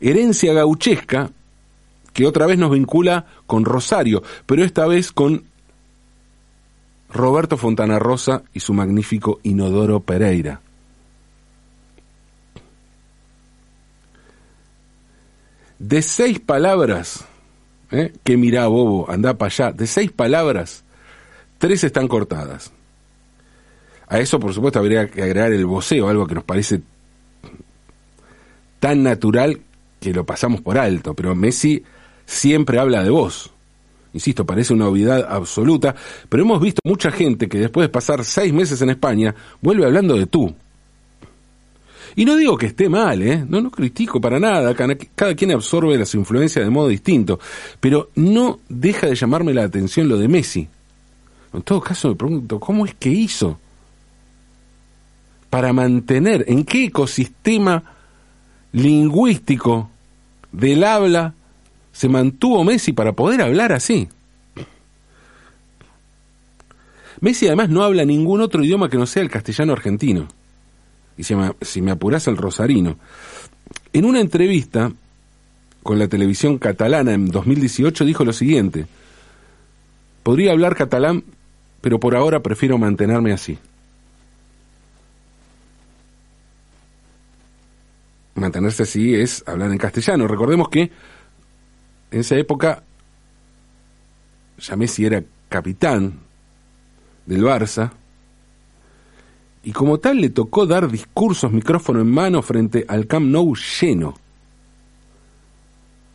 herencia 0.01 0.53
gauchesca 0.53 1.31
que 2.13 2.27
otra 2.27 2.47
vez 2.47 2.59
nos 2.59 2.71
vincula 2.71 3.27
con 3.47 3.65
Rosario, 3.65 4.23
pero 4.47 4.65
esta 4.65 4.87
vez 4.87 5.13
con 5.13 5.45
Roberto 7.11 7.57
Fontana 7.57 7.99
Rosa 7.99 8.43
y 8.53 8.61
su 8.61 8.73
magnífico 8.73 9.39
Inodoro 9.43 10.01
Pereira. 10.01 10.61
De 15.79 16.01
seis 16.01 16.41
palabras, 16.41 17.25
¿eh? 17.91 18.13
que 18.25 18.37
mira 18.37 18.67
bobo, 18.67 19.11
anda 19.11 19.37
para 19.37 19.49
allá, 19.49 19.73
de 19.73 19.87
seis 19.87 20.11
palabras, 20.11 20.85
tres 21.59 21.85
están 21.85 22.09
cortadas. 22.09 22.73
A 24.09 24.21
eso, 24.21 24.39
por 24.39 24.55
supuesto, 24.55 24.79
habría 24.79 25.09
que 25.09 25.23
agregar 25.23 25.53
el 25.53 25.67
voceo, 25.67 26.09
algo 26.09 26.27
que 26.27 26.37
nos 26.37 26.45
parece 26.45 26.81
tan 28.79 29.03
natural 29.03 29.61
que 30.01 30.13
lo 30.13 30.25
pasamos 30.25 30.61
por 30.61 30.79
alto, 30.79 31.15
pero 31.15 31.35
Messi 31.35 31.83
siempre 32.25 32.79
habla 32.79 33.03
de 33.03 33.11
vos. 33.11 33.53
Insisto, 34.13 34.47
parece 34.47 34.73
una 34.73 34.89
obviedad 34.89 35.27
absoluta, 35.29 35.95
pero 36.29 36.43
hemos 36.43 36.61
visto 36.61 36.81
mucha 36.85 37.11
gente 37.11 37.49
que 37.49 37.59
después 37.59 37.85
de 37.85 37.89
pasar 37.91 38.25
seis 38.25 38.53
meses 38.53 38.81
en 38.81 38.91
España 38.91 39.35
vuelve 39.61 39.85
hablando 39.85 40.17
de 40.17 40.27
tú. 40.27 40.55
Y 42.15 42.25
no 42.25 42.37
digo 42.37 42.57
que 42.57 42.67
esté 42.67 42.89
mal, 42.89 43.21
¿eh? 43.21 43.45
No, 43.47 43.61
no 43.61 43.71
critico 43.71 44.21
para 44.21 44.41
nada, 44.41 44.75
cada, 44.75 45.35
quien 45.35 45.51
absorbe 45.51 45.99
las 45.99 46.15
influencias 46.15 46.65
de 46.65 46.71
modo 46.71 46.89
distinto, 46.89 47.39
pero 47.79 48.11
no 48.15 48.61
deja 48.71 49.07
de 49.07 49.15
llamarme 49.15 49.53
la 49.53 49.65
atención 49.65 50.09
lo 50.09 50.17
de 50.17 50.29
Messi. 50.29 50.67
En 51.53 51.63
todo 51.63 51.81
caso 51.81 52.09
me 52.09 52.15
pregunto, 52.15 52.59
¿cómo 52.59 52.87
es 52.87 52.95
que 52.95 53.11
hizo 53.11 53.59
para 55.57 55.73
mantener, 55.73 56.45
en 56.49 56.65
qué 56.65 56.85
ecosistema 56.85 57.83
lingüístico 58.73 59.89
del 60.53 60.85
habla 60.85 61.33
se 61.93 62.11
mantuvo 62.11 62.63
Messi 62.63 62.93
para 62.93 63.15
poder 63.15 63.41
hablar 63.41 63.73
así. 63.73 64.07
Messi 67.23 67.47
además 67.47 67.71
no 67.71 67.83
habla 67.83 68.05
ningún 68.05 68.43
otro 68.43 68.63
idioma 68.63 68.91
que 68.91 68.99
no 68.99 69.07
sea 69.07 69.23
el 69.23 69.31
castellano 69.31 69.73
argentino. 69.73 70.29
Y 71.17 71.23
si 71.23 71.81
me, 71.81 71.91
apuras 71.91 72.27
el 72.27 72.37
rosarino. 72.37 72.99
En 73.95 74.05
una 74.05 74.21
entrevista 74.21 74.93
con 75.83 75.99
la 75.99 76.07
televisión 76.07 76.59
catalana 76.59 77.15
en 77.15 77.31
2018 77.31 78.05
dijo 78.05 78.27
lo 78.27 78.35
siguiente. 78.35 78.85
Podría 80.23 80.53
hablar 80.53 80.77
catalán, 80.77 81.25
pero 81.81 81.99
por 81.99 82.15
ahora 82.15 82.41
prefiero 82.41 82.77
mantenerme 82.77 83.33
así. 83.33 83.59
Mantenerse 88.37 88.83
así 88.83 89.15
es 89.15 89.43
hablar 89.47 89.73
en 89.73 89.79
castellano. 89.79 90.29
Recordemos 90.29 90.69
que 90.69 90.93
en 92.11 92.21
esa 92.21 92.37
época 92.37 92.83
Messi 94.77 95.07
era 95.07 95.25
capitán 95.49 96.21
del 97.25 97.43
Barça 97.43 97.93
y 99.63 99.73
como 99.73 99.99
tal 99.99 100.21
le 100.21 100.31
tocó 100.31 100.67
dar 100.67 100.91
discursos 100.91 101.51
micrófono 101.51 102.01
en 102.01 102.11
mano 102.11 102.43
frente 102.43 102.85
al 102.87 103.07
Camp 103.07 103.27
Nou 103.27 103.55
lleno. 103.57 104.15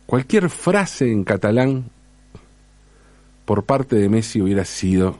Cualquier 0.06 0.48
frase 0.48 1.10
en 1.10 1.24
catalán 1.24 1.90
por 3.44 3.64
parte 3.64 3.96
de 3.96 4.08
Messi 4.08 4.40
hubiera 4.40 4.64
sido 4.64 5.18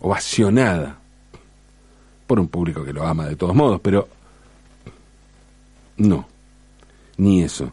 ovacionada 0.00 1.00
por 2.26 2.40
un 2.40 2.48
público 2.48 2.84
que 2.84 2.92
lo 2.92 3.06
ama 3.06 3.26
de 3.26 3.36
todos 3.36 3.54
modos, 3.54 3.80
pero 3.82 4.08
no, 5.98 6.26
ni 7.16 7.42
eso. 7.42 7.72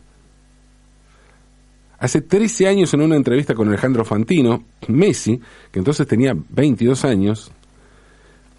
Hace 2.00 2.22
13 2.22 2.68
años 2.68 2.94
en 2.94 3.02
una 3.02 3.16
entrevista 3.16 3.56
con 3.56 3.70
Alejandro 3.70 4.04
Fantino, 4.04 4.64
Messi, 4.90 5.40
que 5.72 5.80
entonces 5.80 6.06
tenía 6.06 6.36
22 6.50 7.06
años, 7.06 7.52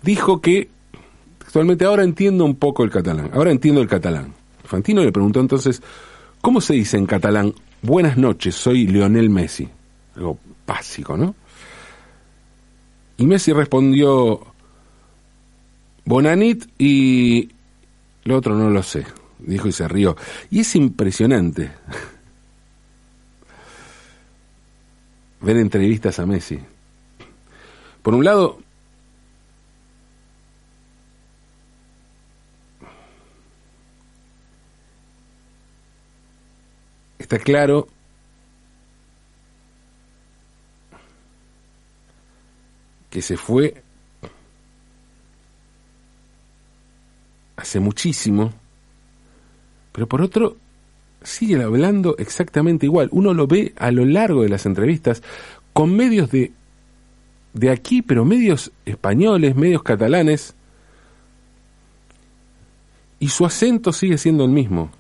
dijo 0.03 0.41
que 0.41 0.69
actualmente 1.41 1.85
ahora 1.85 2.05
entiendo 2.05 2.45
un 2.45 2.57
poco 2.57 2.85
el 2.85 2.91
catalán, 2.91 3.31
ahora 3.35 3.51
entiendo 3.51 3.81
el 3.81 3.89
catalán. 3.89 4.33
Fantino 4.65 5.05
le 5.05 5.13
preguntó 5.13 5.41
entonces, 5.41 5.83
¿cómo 6.41 6.61
se 6.61 6.75
dice 6.75 6.97
en 6.97 7.07
catalán? 7.07 7.55
Buenas 7.83 8.17
noches, 8.17 8.55
soy 8.55 8.87
Lionel 8.87 9.29
Messi. 9.29 9.69
Algo 10.17 10.39
básico, 10.67 11.17
¿no? 11.17 11.35
Y 13.19 13.27
Messi 13.27 13.53
respondió, 13.53 14.53
Bonanit 16.04 16.66
y 16.78 17.50
lo 18.25 18.37
otro 18.37 18.56
no 18.56 18.70
lo 18.70 18.82
sé, 18.82 19.06
dijo 19.38 19.68
y 19.68 19.73
se 19.73 19.88
rió. 19.88 20.16
Y 20.50 20.61
es 20.61 20.76
impresionante 20.76 21.70
ver 25.40 25.56
entrevistas 25.56 26.18
a 26.18 26.26
Messi. 26.26 26.58
Por 28.02 28.14
un 28.14 28.25
lado, 28.25 28.58
está 37.18 37.38
claro 37.38 37.88
que 43.11 43.23
se 43.23 43.37
fue 43.37 43.84
hace 47.56 47.80
muchísimo, 47.80 48.52
pero 49.92 50.08
por 50.08 50.23
otro, 50.23 50.56
sigue 51.23 51.62
hablando 51.62 52.16
exactamente 52.18 52.87
igual. 52.87 53.08
Uno 53.12 53.34
lo 53.34 53.46
ve 53.46 53.73
a 53.76 53.90
lo 53.90 54.04
largo 54.04 54.42
de 54.42 54.49
las 54.49 54.66
entrevistas 54.66 55.23
con 55.73 55.94
medios 55.96 56.30
de, 56.30 56.52
de 57.52 57.70
aquí, 57.70 58.02
pero 58.02 58.25
medios 58.25 58.73
españoles, 58.84 59.56
medios 59.56 59.82
catalanes, 59.82 60.54
y 63.18 63.28
su 63.28 63.46
acento 63.46 63.92
sigue 63.92 64.18
siendo 64.18 64.44
el 64.44 64.50
mismo. 64.50 64.90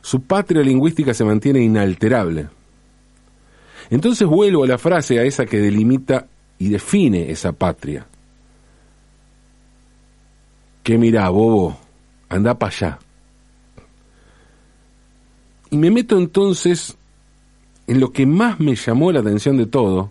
Su 0.00 0.22
patria 0.22 0.62
lingüística 0.62 1.14
se 1.14 1.24
mantiene 1.24 1.60
inalterable. 1.60 2.48
Entonces 3.90 4.26
vuelvo 4.26 4.64
a 4.64 4.66
la 4.66 4.78
frase, 4.78 5.18
a 5.18 5.24
esa 5.24 5.46
que 5.46 5.58
delimita 5.58 6.26
y 6.58 6.68
define 6.68 7.30
esa 7.30 7.52
patria. 7.52 8.06
Que 10.88 10.96
mira, 10.96 11.28
bobo, 11.28 11.76
anda 12.30 12.58
para 12.58 12.72
allá. 12.72 12.98
Y 15.68 15.76
me 15.76 15.90
meto 15.90 16.16
entonces 16.16 16.96
en 17.86 18.00
lo 18.00 18.10
que 18.10 18.24
más 18.24 18.58
me 18.58 18.74
llamó 18.74 19.12
la 19.12 19.20
atención 19.20 19.58
de 19.58 19.66
todo, 19.66 20.10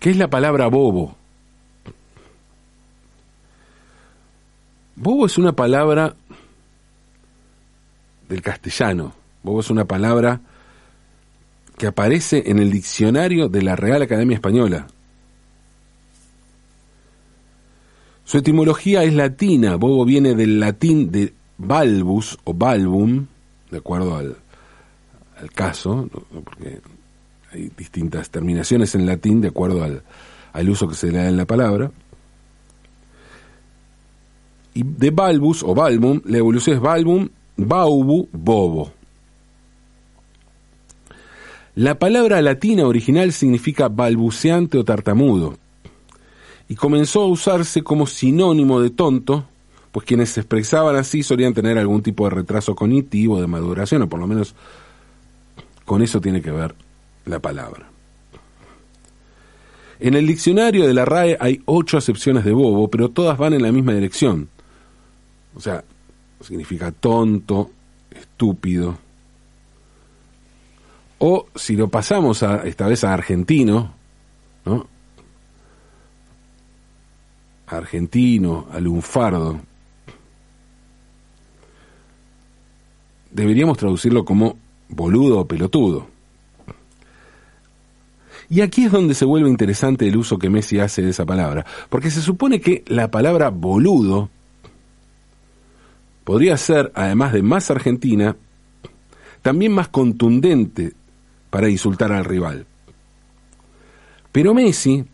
que 0.00 0.10
es 0.10 0.18
la 0.18 0.28
palabra 0.28 0.66
bobo. 0.66 1.16
Bobo 4.94 5.24
es 5.24 5.38
una 5.38 5.56
palabra 5.56 6.14
del 8.28 8.42
castellano. 8.42 9.14
Bobo 9.42 9.60
es 9.60 9.70
una 9.70 9.86
palabra 9.86 10.42
que 11.78 11.86
aparece 11.86 12.50
en 12.50 12.58
el 12.58 12.70
diccionario 12.70 13.48
de 13.48 13.62
la 13.62 13.76
Real 13.76 14.02
Academia 14.02 14.34
Española. 14.34 14.88
Su 18.32 18.38
etimología 18.38 19.04
es 19.04 19.12
latina, 19.12 19.76
bobo 19.76 20.06
viene 20.06 20.34
del 20.34 20.58
latín 20.58 21.10
de 21.10 21.34
balbus 21.58 22.38
o 22.44 22.54
balbum, 22.54 23.26
de 23.70 23.76
acuerdo 23.76 24.16
al, 24.16 24.38
caso, 25.54 26.08
porque 26.42 26.80
hay 27.52 27.70
distintas 27.76 28.30
terminaciones 28.30 28.94
en 28.94 29.04
latín 29.04 29.42
de 29.42 29.48
acuerdo 29.48 29.84
al, 29.84 30.02
al 30.54 30.70
uso 30.70 30.88
que 30.88 30.94
se 30.94 31.12
le 31.12 31.18
da 31.18 31.28
en 31.28 31.36
la 31.36 31.44
palabra. 31.44 31.90
Y 34.72 34.82
de 34.82 35.10
balbus 35.10 35.62
o 35.62 35.74
balbum, 35.74 36.22
la 36.24 36.38
evolución 36.38 36.76
es 36.76 36.80
balbum, 36.80 37.28
baubu, 37.58 38.30
bobo. 38.32 38.92
La 41.74 41.98
palabra 41.98 42.40
latina 42.40 42.86
original 42.86 43.30
significa 43.32 43.88
balbuceante 43.88 44.78
o 44.78 44.84
tartamudo 44.84 45.58
y 46.72 46.74
comenzó 46.74 47.20
a 47.20 47.26
usarse 47.26 47.82
como 47.82 48.06
sinónimo 48.06 48.80
de 48.80 48.88
tonto, 48.88 49.44
pues 49.90 50.06
quienes 50.06 50.30
se 50.30 50.40
expresaban 50.40 50.96
así 50.96 51.22
solían 51.22 51.52
tener 51.52 51.76
algún 51.76 52.02
tipo 52.02 52.24
de 52.24 52.30
retraso 52.30 52.74
cognitivo, 52.74 53.38
de 53.42 53.46
maduración, 53.46 54.00
o 54.00 54.08
por 54.08 54.18
lo 54.18 54.26
menos 54.26 54.54
con 55.84 56.00
eso 56.00 56.18
tiene 56.18 56.40
que 56.40 56.50
ver 56.50 56.74
la 57.26 57.40
palabra. 57.40 57.90
En 60.00 60.14
el 60.14 60.26
diccionario 60.26 60.86
de 60.86 60.94
la 60.94 61.04
RAE 61.04 61.36
hay 61.38 61.60
ocho 61.66 61.98
acepciones 61.98 62.42
de 62.42 62.52
bobo, 62.52 62.88
pero 62.88 63.10
todas 63.10 63.36
van 63.36 63.52
en 63.52 63.60
la 63.60 63.70
misma 63.70 63.92
dirección. 63.92 64.48
O 65.54 65.60
sea, 65.60 65.84
significa 66.40 66.90
tonto, 66.90 67.70
estúpido, 68.10 68.96
o 71.18 71.48
si 71.54 71.76
lo 71.76 71.88
pasamos 71.88 72.42
esta 72.64 72.86
vez 72.86 73.04
a 73.04 73.12
argentino, 73.12 73.92
¿no? 74.64 74.86
Argentino, 77.72 78.66
a 78.72 78.80
lunfardo, 78.80 79.60
deberíamos 83.30 83.78
traducirlo 83.78 84.24
como 84.24 84.56
boludo 84.88 85.40
o 85.40 85.46
pelotudo. 85.46 86.06
Y 88.48 88.60
aquí 88.60 88.84
es 88.84 88.92
donde 88.92 89.14
se 89.14 89.24
vuelve 89.24 89.48
interesante 89.48 90.06
el 90.06 90.16
uso 90.16 90.38
que 90.38 90.50
Messi 90.50 90.78
hace 90.78 91.00
de 91.00 91.10
esa 91.10 91.24
palabra, 91.24 91.64
porque 91.88 92.10
se 92.10 92.20
supone 92.20 92.60
que 92.60 92.84
la 92.86 93.10
palabra 93.10 93.48
boludo 93.48 94.28
podría 96.24 96.56
ser, 96.56 96.92
además 96.94 97.32
de 97.32 97.42
más 97.42 97.70
argentina, 97.70 98.36
también 99.40 99.72
más 99.72 99.88
contundente 99.88 100.92
para 101.50 101.68
insultar 101.68 102.12
al 102.12 102.24
rival. 102.24 102.66
Pero 104.32 104.54
Messi 104.54 105.04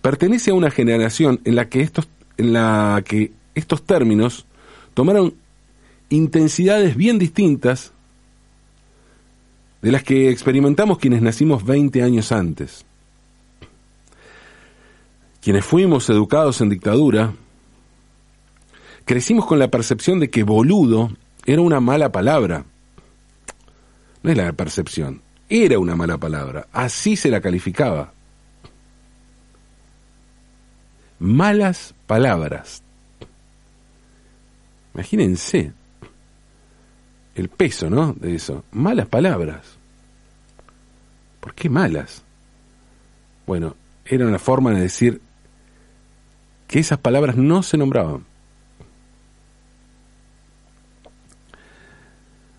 pertenece 0.00 0.50
a 0.50 0.54
una 0.54 0.70
generación 0.70 1.40
en 1.44 1.56
la 1.56 1.68
que 1.68 1.80
estos, 1.80 2.08
en 2.36 2.52
la 2.52 3.02
que 3.04 3.32
estos 3.54 3.82
términos 3.82 4.46
tomaron 4.94 5.34
intensidades 6.10 6.96
bien 6.96 7.18
distintas 7.18 7.92
de 9.82 9.92
las 9.92 10.02
que 10.02 10.30
experimentamos 10.30 10.98
quienes 10.98 11.22
nacimos 11.22 11.64
20 11.64 12.02
años 12.02 12.32
antes. 12.32 12.84
Quienes 15.40 15.64
fuimos 15.64 16.10
educados 16.10 16.60
en 16.60 16.68
dictadura, 16.68 17.32
crecimos 19.04 19.46
con 19.46 19.58
la 19.58 19.68
percepción 19.68 20.18
de 20.18 20.30
que 20.30 20.42
boludo 20.42 21.10
era 21.46 21.62
una 21.62 21.80
mala 21.80 22.10
palabra. 22.10 22.64
No 24.22 24.30
es 24.30 24.36
la 24.36 24.52
percepción, 24.52 25.22
era 25.48 25.78
una 25.78 25.94
mala 25.94 26.18
palabra, 26.18 26.66
así 26.72 27.16
se 27.16 27.30
la 27.30 27.40
calificaba. 27.40 28.12
Malas 31.18 31.94
palabras. 32.06 32.82
Imagínense 34.94 35.72
el 37.34 37.48
peso, 37.48 37.88
¿no? 37.90 38.12
De 38.14 38.34
eso. 38.34 38.64
Malas 38.72 39.06
palabras. 39.06 39.78
¿Por 41.40 41.54
qué 41.54 41.68
malas? 41.68 42.22
Bueno, 43.46 43.76
era 44.04 44.26
una 44.26 44.38
forma 44.38 44.72
de 44.72 44.80
decir 44.80 45.20
que 46.66 46.78
esas 46.78 46.98
palabras 46.98 47.36
no 47.36 47.62
se 47.62 47.76
nombraban. 47.76 48.24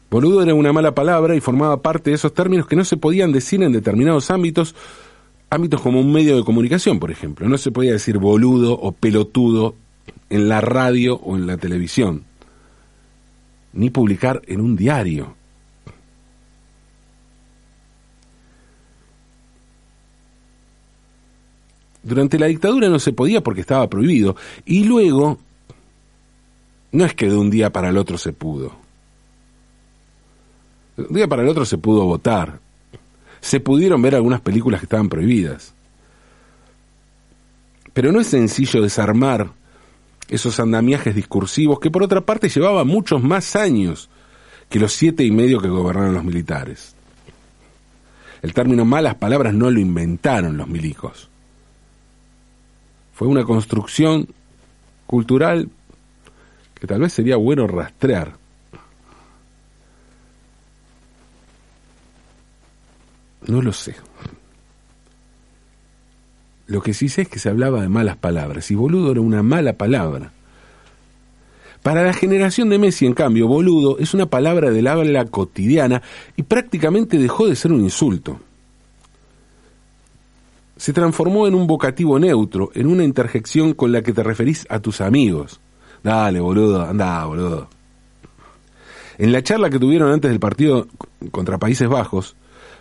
Boludo 0.10 0.42
era 0.42 0.56
una 0.56 0.74
mala 0.74 0.96
palabra 0.96 1.36
y 1.36 1.40
formaba 1.40 1.82
parte 1.82 2.10
de 2.10 2.16
esos 2.16 2.34
términos 2.34 2.66
que 2.66 2.76
no 2.76 2.84
se 2.84 2.98
podían 2.98 3.32
decir 3.32 3.62
en 3.62 3.72
determinados 3.72 4.32
ámbitos, 4.32 4.74
ámbitos 5.50 5.82
como 5.82 6.00
un 6.00 6.12
medio 6.12 6.38
de 6.38 6.44
comunicación, 6.44 7.00
por 7.00 7.12
ejemplo. 7.12 7.48
No 7.48 7.58
se 7.58 7.72
podía 7.72 7.94
decir 7.94 8.18
boludo 8.18 8.74
o 8.74 8.92
pelotudo 8.92 9.76
en 10.30 10.50
la 10.50 10.62
radio 10.62 11.16
o 11.16 11.36
en 11.36 11.48
la 11.48 11.58
televisión, 11.58 12.24
ni 13.74 13.90
publicar 13.90 14.42
en 14.48 14.62
un 14.62 14.76
diario. 14.76 15.36
Durante 22.02 22.40
la 22.40 22.48
dictadura 22.48 22.90
no 22.90 23.00
se 23.00 23.14
podía 23.14 23.42
porque 23.42 23.62
estaba 23.62 23.90
prohibido, 23.90 24.36
y 24.66 24.86
luego 24.86 25.38
no 26.92 27.06
es 27.06 27.14
que 27.14 27.28
de 27.28 27.36
un 27.36 27.50
día 27.50 27.72
para 27.72 27.90
el 27.90 27.98
otro 27.98 28.18
se 28.18 28.34
pudo 28.34 28.90
de 31.00 31.08
un 31.08 31.16
día 31.16 31.28
para 31.28 31.44
el 31.44 31.48
otro 31.48 31.66
se 31.66 31.78
pudo 31.78 32.06
votar. 32.06 32.60
Se 33.42 33.60
pudieron 33.60 34.02
ver 34.02 34.16
algunas 34.16 34.42
películas 34.42 34.80
que 34.80 34.86
estaban 34.86 35.10
prohibidas. 35.10 35.74
Pero 37.94 38.12
no 38.12 38.20
es 38.20 38.28
sencillo 38.28 38.82
desarmar 38.82 39.52
esos 40.30 40.60
andamiajes 40.60 41.16
discursivos 41.16 41.80
que 41.80 41.92
por 41.92 42.04
otra 42.04 42.22
parte 42.22 42.50
llevaban 42.50 42.88
muchos 42.88 43.24
más 43.24 43.56
años 43.56 44.10
que 44.70 44.80
los 44.80 44.94
siete 44.94 45.24
y 45.24 45.32
medio 45.32 45.60
que 45.60 45.68
gobernaron 45.68 46.14
los 46.14 46.24
militares. 46.24 46.96
El 48.42 48.54
término 48.54 48.86
malas 48.86 49.16
palabras 49.16 49.54
no 49.54 49.70
lo 49.70 49.80
inventaron 49.80 50.56
los 50.56 50.68
milicos. 50.68 51.30
Fue 53.14 53.28
una 53.28 53.44
construcción 53.44 54.30
cultural 55.06 55.70
que 56.80 56.88
tal 56.88 57.02
vez 57.02 57.12
sería 57.12 57.36
bueno 57.36 57.68
rastrear. 57.68 58.39
No 63.48 63.62
lo 63.62 63.74
sé. 63.74 63.96
Lo 66.68 66.82
que 66.82 66.94
sí 66.94 67.10
sé 67.10 67.24
es 67.24 67.30
que 67.30 67.40
se 67.40 67.50
hablaba 67.50 67.82
de 67.82 67.90
malas 67.90 68.18
palabras, 68.18 68.70
y 68.70 68.76
boludo 68.76 69.12
era 69.12 69.22
una 69.22 69.42
mala 69.42 69.74
palabra. 69.74 70.32
Para 71.82 72.04
la 72.04 72.14
generación 72.14 72.70
de 72.70 72.78
Messi, 72.78 73.06
en 73.06 73.14
cambio, 73.14 73.48
boludo 73.48 73.98
es 74.00 74.14
una 74.14 74.26
palabra 74.26 74.70
del 74.70 74.88
habla 74.88 75.26
cotidiana 75.26 76.02
y 76.36 76.44
prácticamente 76.44 77.18
dejó 77.18 77.48
de 77.48 77.56
ser 77.56 77.72
un 77.72 77.82
insulto. 77.82 78.40
Se 80.76 80.94
transformó 80.94 81.48
en 81.48 81.56
un 81.56 81.68
vocativo 81.68 82.20
neutro, 82.20 82.70
en 82.74 82.88
una 82.88 83.04
interjección 83.04 83.74
con 83.74 83.92
la 83.92 84.02
que 84.02 84.14
te 84.14 84.24
referís 84.24 84.68
a 84.70 84.80
tus 84.80 85.02
amigos. 85.02 85.60
Dale, 86.04 86.40
boludo, 86.40 86.84
anda, 86.84 87.26
boludo. 87.26 87.70
En 89.18 89.32
la 89.32 89.42
charla 89.42 89.70
que 89.70 89.80
tuvieron 89.80 90.12
antes 90.12 90.30
del 90.30 90.40
partido 90.40 90.88
contra 91.32 91.58
Países 91.58 91.90
Bajos, 91.90 92.36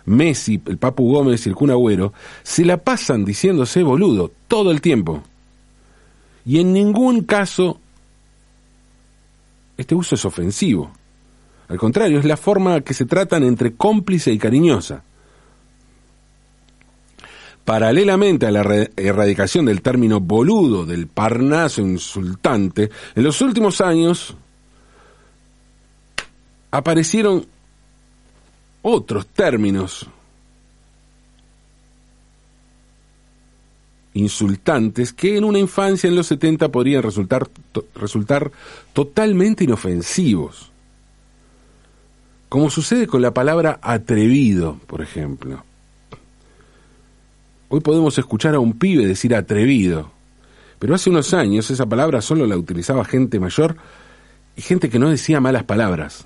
Messi, 0.05 0.61
el 0.65 0.77
Papu 0.77 1.11
Gómez 1.11 1.45
y 1.45 1.49
el 1.49 1.55
Kun 1.55 1.71
Agüero 1.71 2.13
se 2.43 2.65
la 2.65 2.77
pasan 2.77 3.25
diciéndose 3.25 3.83
boludo 3.83 4.31
todo 4.47 4.71
el 4.71 4.81
tiempo. 4.81 5.23
Y 6.45 6.59
en 6.59 6.73
ningún 6.73 7.23
caso 7.23 7.79
este 9.79 9.95
uso 9.95 10.15
es 10.15 10.25
ofensivo. 10.25 10.91
Al 11.69 11.77
contrario, 11.77 12.19
es 12.19 12.25
la 12.25 12.35
forma 12.35 12.81
que 12.81 12.93
se 12.93 13.05
tratan 13.05 13.43
entre 13.43 13.75
cómplice 13.75 14.29
y 14.33 14.37
cariñosa. 14.37 15.03
Paralelamente 17.63 18.45
a 18.45 18.51
la 18.51 18.87
erradicación 18.97 19.65
del 19.65 19.81
término 19.81 20.19
boludo, 20.19 20.85
del 20.85 21.07
parnaso 21.07 21.81
insultante, 21.81 22.89
en 23.15 23.23
los 23.23 23.39
últimos 23.39 23.79
años 23.79 24.35
aparecieron 26.71 27.45
otros 28.81 29.27
términos 29.27 30.07
insultantes 34.13 35.13
que 35.13 35.37
en 35.37 35.43
una 35.43 35.59
infancia 35.59 36.07
en 36.07 36.15
los 36.15 36.27
70 36.27 36.69
podrían 36.69 37.03
resultar, 37.03 37.47
resultar 37.95 38.51
totalmente 38.93 39.63
inofensivos. 39.63 40.71
Como 42.49 42.69
sucede 42.69 43.07
con 43.07 43.21
la 43.21 43.33
palabra 43.33 43.79
atrevido, 43.81 44.79
por 44.87 45.01
ejemplo. 45.01 45.63
Hoy 47.69 47.81
podemos 47.81 48.17
escuchar 48.17 48.55
a 48.55 48.59
un 48.59 48.79
pibe 48.79 49.05
decir 49.05 49.35
atrevido, 49.35 50.11
pero 50.79 50.95
hace 50.95 51.11
unos 51.11 51.33
años 51.35 51.69
esa 51.69 51.85
palabra 51.85 52.21
solo 52.21 52.47
la 52.47 52.57
utilizaba 52.57 53.05
gente 53.05 53.39
mayor 53.39 53.77
y 54.55 54.61
gente 54.63 54.89
que 54.89 54.97
no 54.97 55.09
decía 55.09 55.39
malas 55.39 55.63
palabras 55.65 56.25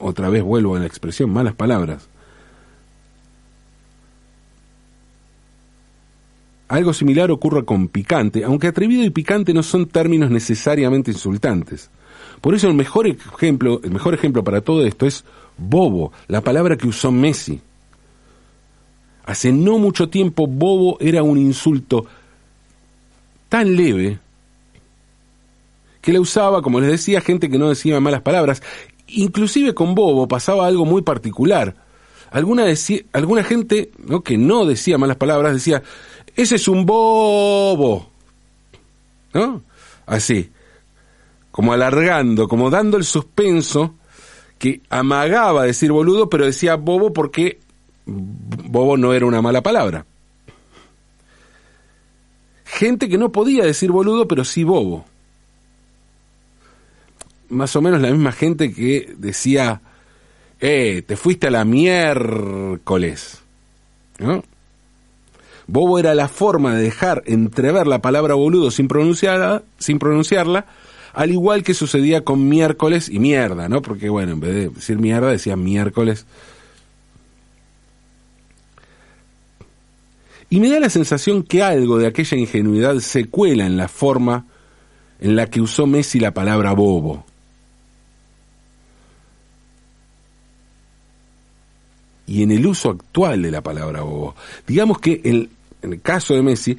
otra 0.00 0.28
vez 0.28 0.42
vuelvo 0.42 0.76
a 0.76 0.80
la 0.80 0.86
expresión, 0.86 1.30
malas 1.30 1.54
palabras. 1.54 2.08
Algo 6.68 6.92
similar 6.92 7.30
ocurre 7.30 7.64
con 7.64 7.88
picante, 7.88 8.44
aunque 8.44 8.68
atrevido 8.68 9.02
y 9.02 9.10
picante 9.10 9.52
no 9.52 9.62
son 9.62 9.86
términos 9.86 10.30
necesariamente 10.30 11.10
insultantes. 11.10 11.90
Por 12.40 12.54
eso 12.54 12.68
el 12.68 12.74
mejor 12.74 13.08
ejemplo, 13.08 13.80
el 13.82 13.90
mejor 13.90 14.14
ejemplo 14.14 14.44
para 14.44 14.60
todo 14.60 14.84
esto 14.86 15.06
es 15.06 15.24
bobo, 15.58 16.12
la 16.28 16.40
palabra 16.40 16.76
que 16.76 16.86
usó 16.86 17.10
Messi. 17.10 17.60
Hace 19.26 19.52
no 19.52 19.78
mucho 19.78 20.08
tiempo 20.08 20.46
bobo 20.46 20.96
era 21.00 21.22
un 21.22 21.38
insulto 21.38 22.06
tan 23.48 23.76
leve 23.76 24.18
que 26.00 26.12
la 26.12 26.20
usaba, 26.20 26.62
como 26.62 26.80
les 26.80 26.90
decía, 26.90 27.20
gente 27.20 27.50
que 27.50 27.58
no 27.58 27.68
decía 27.68 28.00
malas 28.00 28.22
palabras 28.22 28.62
inclusive 29.14 29.74
con 29.74 29.94
Bobo 29.94 30.28
pasaba 30.28 30.66
algo 30.66 30.84
muy 30.84 31.02
particular. 31.02 31.74
Alguna, 32.30 32.64
alguna 33.12 33.42
gente 33.42 33.90
que 34.24 34.38
no 34.38 34.64
decía 34.64 34.98
malas 34.98 35.16
palabras 35.16 35.52
decía, 35.52 35.82
ese 36.36 36.56
es 36.56 36.68
un 36.68 36.86
bobo. 36.86 38.08
¿No? 39.34 39.62
Así, 40.06 40.50
como 41.50 41.72
alargando, 41.72 42.46
como 42.46 42.70
dando 42.70 42.96
el 42.96 43.04
suspenso 43.04 43.94
que 44.58 44.80
amagaba 44.90 45.64
decir 45.64 45.90
boludo, 45.90 46.28
pero 46.28 46.46
decía 46.46 46.76
bobo 46.76 47.12
porque 47.12 47.58
bobo 48.06 48.96
no 48.96 49.12
era 49.12 49.26
una 49.26 49.42
mala 49.42 49.62
palabra. 49.62 50.06
Gente 52.64 53.08
que 53.08 53.18
no 53.18 53.32
podía 53.32 53.64
decir 53.64 53.90
boludo, 53.90 54.28
pero 54.28 54.44
sí 54.44 54.62
bobo 54.62 55.04
más 57.50 57.76
o 57.76 57.82
menos 57.82 58.00
la 58.00 58.10
misma 58.10 58.32
gente 58.32 58.72
que 58.72 59.12
decía, 59.18 59.82
eh, 60.60 61.02
te 61.06 61.16
fuiste 61.16 61.48
a 61.48 61.50
la 61.50 61.64
miércoles. 61.64 63.42
¿No? 64.18 64.42
Bobo 65.66 65.98
era 65.98 66.14
la 66.14 66.28
forma 66.28 66.74
de 66.74 66.82
dejar 66.82 67.22
entrever 67.26 67.86
la 67.86 68.02
palabra 68.02 68.34
boludo 68.34 68.70
sin 68.70 68.88
pronunciarla, 68.88 69.62
sin 69.78 69.98
pronunciarla, 70.00 70.66
al 71.12 71.30
igual 71.30 71.62
que 71.62 71.74
sucedía 71.74 72.24
con 72.24 72.48
miércoles 72.48 73.08
y 73.08 73.20
mierda, 73.20 73.68
¿no? 73.68 73.80
Porque 73.80 74.08
bueno, 74.08 74.32
en 74.32 74.40
vez 74.40 74.54
de 74.54 74.68
decir 74.68 74.98
mierda 74.98 75.30
decía 75.30 75.56
miércoles. 75.56 76.26
Y 80.48 80.58
me 80.58 80.68
da 80.68 80.80
la 80.80 80.90
sensación 80.90 81.44
que 81.44 81.62
algo 81.62 81.98
de 81.98 82.08
aquella 82.08 82.36
ingenuidad 82.36 82.96
se 82.98 83.26
cuela 83.26 83.64
en 83.64 83.76
la 83.76 83.86
forma 83.86 84.46
en 85.20 85.36
la 85.36 85.46
que 85.46 85.60
usó 85.60 85.86
Messi 85.86 86.18
la 86.18 86.34
palabra 86.34 86.72
bobo. 86.72 87.24
Y 92.30 92.44
en 92.44 92.52
el 92.52 92.64
uso 92.64 92.90
actual 92.90 93.42
de 93.42 93.50
la 93.50 93.60
palabra 93.60 94.02
bobo. 94.02 94.36
Digamos 94.64 95.00
que 95.00 95.20
en 95.24 95.48
el 95.82 96.00
caso 96.00 96.32
de 96.32 96.42
Messi, 96.42 96.78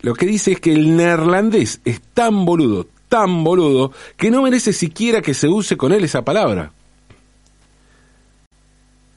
lo 0.00 0.14
que 0.14 0.24
dice 0.24 0.52
es 0.52 0.60
que 0.60 0.72
el 0.72 0.96
neerlandés 0.96 1.82
es 1.84 2.00
tan 2.14 2.46
boludo, 2.46 2.86
tan 3.10 3.44
boludo, 3.44 3.92
que 4.16 4.30
no 4.30 4.40
merece 4.40 4.72
siquiera 4.72 5.20
que 5.20 5.34
se 5.34 5.48
use 5.48 5.76
con 5.76 5.92
él 5.92 6.02
esa 6.04 6.24
palabra. 6.24 6.72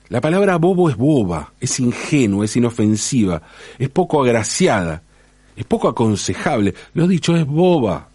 La 0.10 0.20
palabra 0.20 0.58
bobo 0.58 0.90
es 0.90 0.98
boba, 0.98 1.54
es 1.62 1.80
ingenua, 1.80 2.44
es 2.44 2.58
inofensiva, 2.58 3.42
es 3.80 3.88
poco 3.88 4.22
agraciada, 4.22 5.02
es 5.56 5.64
poco 5.64 5.88
aconsejable. 5.88 6.76
Lo 6.94 7.08
dicho, 7.08 7.38
es 7.38 7.46
boba. 7.46 8.10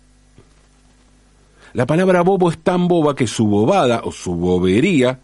La 1.73 1.87
palabra 1.87 2.21
bobo 2.21 2.51
es 2.51 2.59
tan 2.59 2.89
boba 2.89 3.17
que 3.17 3.27
su 3.27 3.47
bobada 3.47 4.03
o 4.05 4.13
su 4.13 4.35
bobería 4.35 5.19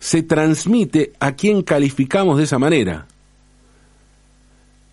se 0.00 0.22
transmite 0.22 1.12
a 1.20 1.32
quien 1.32 1.62
calificamos 1.62 2.38
de 2.38 2.44
esa 2.44 2.58
manera. 2.58 3.06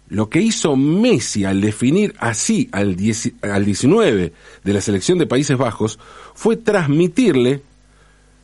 Lo 0.10 0.30
que 0.30 0.41
hizo 0.41 0.76
Messi 0.76 1.46
al 1.46 1.60
definir 1.60 2.13
así 2.20 2.70
al, 2.72 2.96
19 2.96 4.34
de 4.63 4.74
la 4.74 4.82
selección 4.82 5.17
de 5.17 5.26
Países 5.26 5.58
Bajos 5.58 5.98
fue 6.34 6.56
transmitirle 6.56 7.62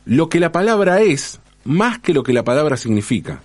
lo 0.04 0.28
que 0.28 0.40
la 0.40 0.52
palabra 0.52 1.00
es 1.00 1.40
más 1.64 1.98
que 2.00 2.12
lo 2.12 2.22
que 2.22 2.32
la 2.32 2.44
palabra 2.44 2.76
significa. 2.76 3.42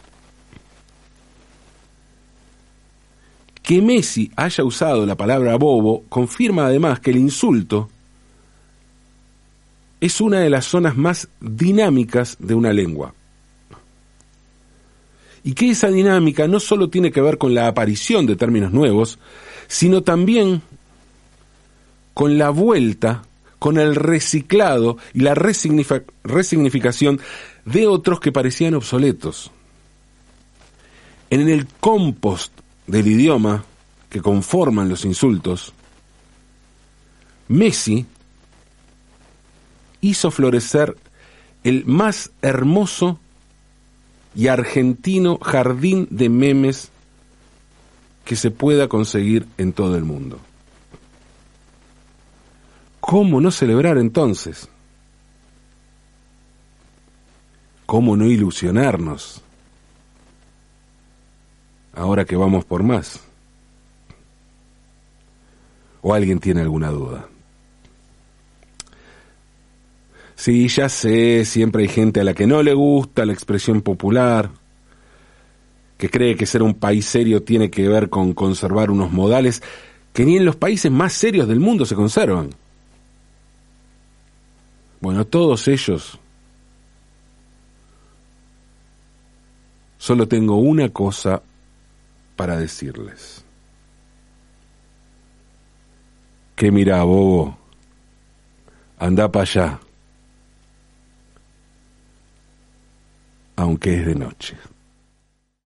Que 3.62 3.82
Messi 3.82 4.32
haya 4.36 4.64
usado 4.64 5.06
la 5.06 5.16
palabra 5.16 5.56
bobo 5.56 6.04
confirma 6.10 6.66
además 6.66 7.00
que 7.00 7.12
el 7.12 7.18
insulto 7.18 7.90
es 10.02 10.22
una 10.22 10.40
de 10.40 10.50
las 10.50 10.66
zonas 10.66 10.96
más 10.96 11.28
dinámicas 11.42 12.38
de 12.40 12.54
una 12.54 12.74
lengua. 12.74 13.14
Y 15.44 15.54
que 15.54 15.70
esa 15.70 15.90
dinámica 15.90 16.48
no 16.48 16.60
solo 16.60 16.90
tiene 16.90 17.12
que 17.12 17.22
ver 17.22 17.38
con 17.38 17.54
la 17.54 17.68
aparición 17.68 18.26
de 18.26 18.36
términos 18.36 18.72
nuevos, 18.72 19.20
sino 19.68 20.02
también 20.04 20.62
con 22.14 22.38
la 22.38 22.50
vuelta, 22.50 23.24
con 23.58 23.78
el 23.78 23.96
reciclado 23.96 24.98
y 25.14 25.22
la 25.22 25.36
resignificación 25.36 27.20
de 27.66 27.88
otros 27.88 28.20
que 28.20 28.32
parecían 28.32 28.74
obsoletos. 28.74 29.52
En 31.30 31.48
el 31.48 31.68
compost 31.80 32.52
del 32.88 33.08
idioma 33.08 33.64
que 34.10 34.22
conforman 34.22 34.90
los 34.90 35.06
insultos, 35.06 35.74
Messi 37.48 38.06
hizo 40.02 40.32
florecer 40.32 40.96
el 41.64 41.86
más 41.86 42.32
hermoso 42.42 43.20
y 44.36 44.48
argentino 44.48 45.38
jardín 45.42 46.08
de 46.10 46.30
memes 46.30 46.90
que 48.26 48.36
se 48.36 48.52
pueda 48.52 48.88
conseguir 48.88 49.48
en 49.58 49.74
todo 49.74 49.96
el 49.96 50.04
mundo. 50.04 50.40
¿Cómo 53.00 53.42
no 53.42 53.50
celebrar 53.50 53.98
entonces? 53.98 54.70
¿Cómo 57.86 58.16
no 58.16 58.26
ilusionarnos? 58.26 59.42
Ahora 61.96 62.24
que 62.24 62.36
vamos 62.36 62.66
por 62.66 62.84
más. 62.84 63.20
¿O 66.02 66.14
alguien 66.14 66.40
tiene 66.40 66.62
alguna 66.62 66.90
duda? 66.90 67.28
Sí, 70.40 70.70
ya 70.70 70.88
sé, 70.88 71.44
siempre 71.44 71.84
hay 71.84 71.90
gente 71.90 72.22
a 72.22 72.24
la 72.24 72.34
que 72.34 72.48
no 72.48 72.64
le 72.64 72.74
gusta 72.74 73.26
la 73.26 73.34
expresión 73.34 73.82
popular, 73.82 74.50
que 75.98 76.10
cree 76.10 76.38
que 76.38 76.46
ser 76.46 76.64
un 76.64 76.76
país 76.76 77.06
serio 77.08 77.44
tiene 77.44 77.70
que 77.70 77.90
ver 77.90 78.10
con 78.10 78.32
conservar 78.32 78.90
unos 78.90 79.12
modales 79.12 79.62
que 80.14 80.24
ni 80.24 80.38
en 80.38 80.46
los 80.46 80.56
países 80.56 80.90
más 80.94 81.12
serios 81.12 81.46
del 81.50 81.60
mundo 81.60 81.86
se 81.86 81.94
conservan. 81.94 82.52
Bueno, 85.02 85.28
todos 85.28 85.68
ellos, 85.68 86.18
solo 89.98 90.26
tengo 90.26 90.56
una 90.56 90.88
cosa 90.88 91.44
para 92.38 92.56
decirles. 92.56 93.44
Que 96.56 96.72
mira, 96.72 97.04
bobo, 97.04 97.58
anda 99.00 99.30
para 99.30 99.44
allá, 99.44 99.80
aunque 103.60 103.94
es 104.00 104.06
de 104.06 104.16
noche. 104.16 104.56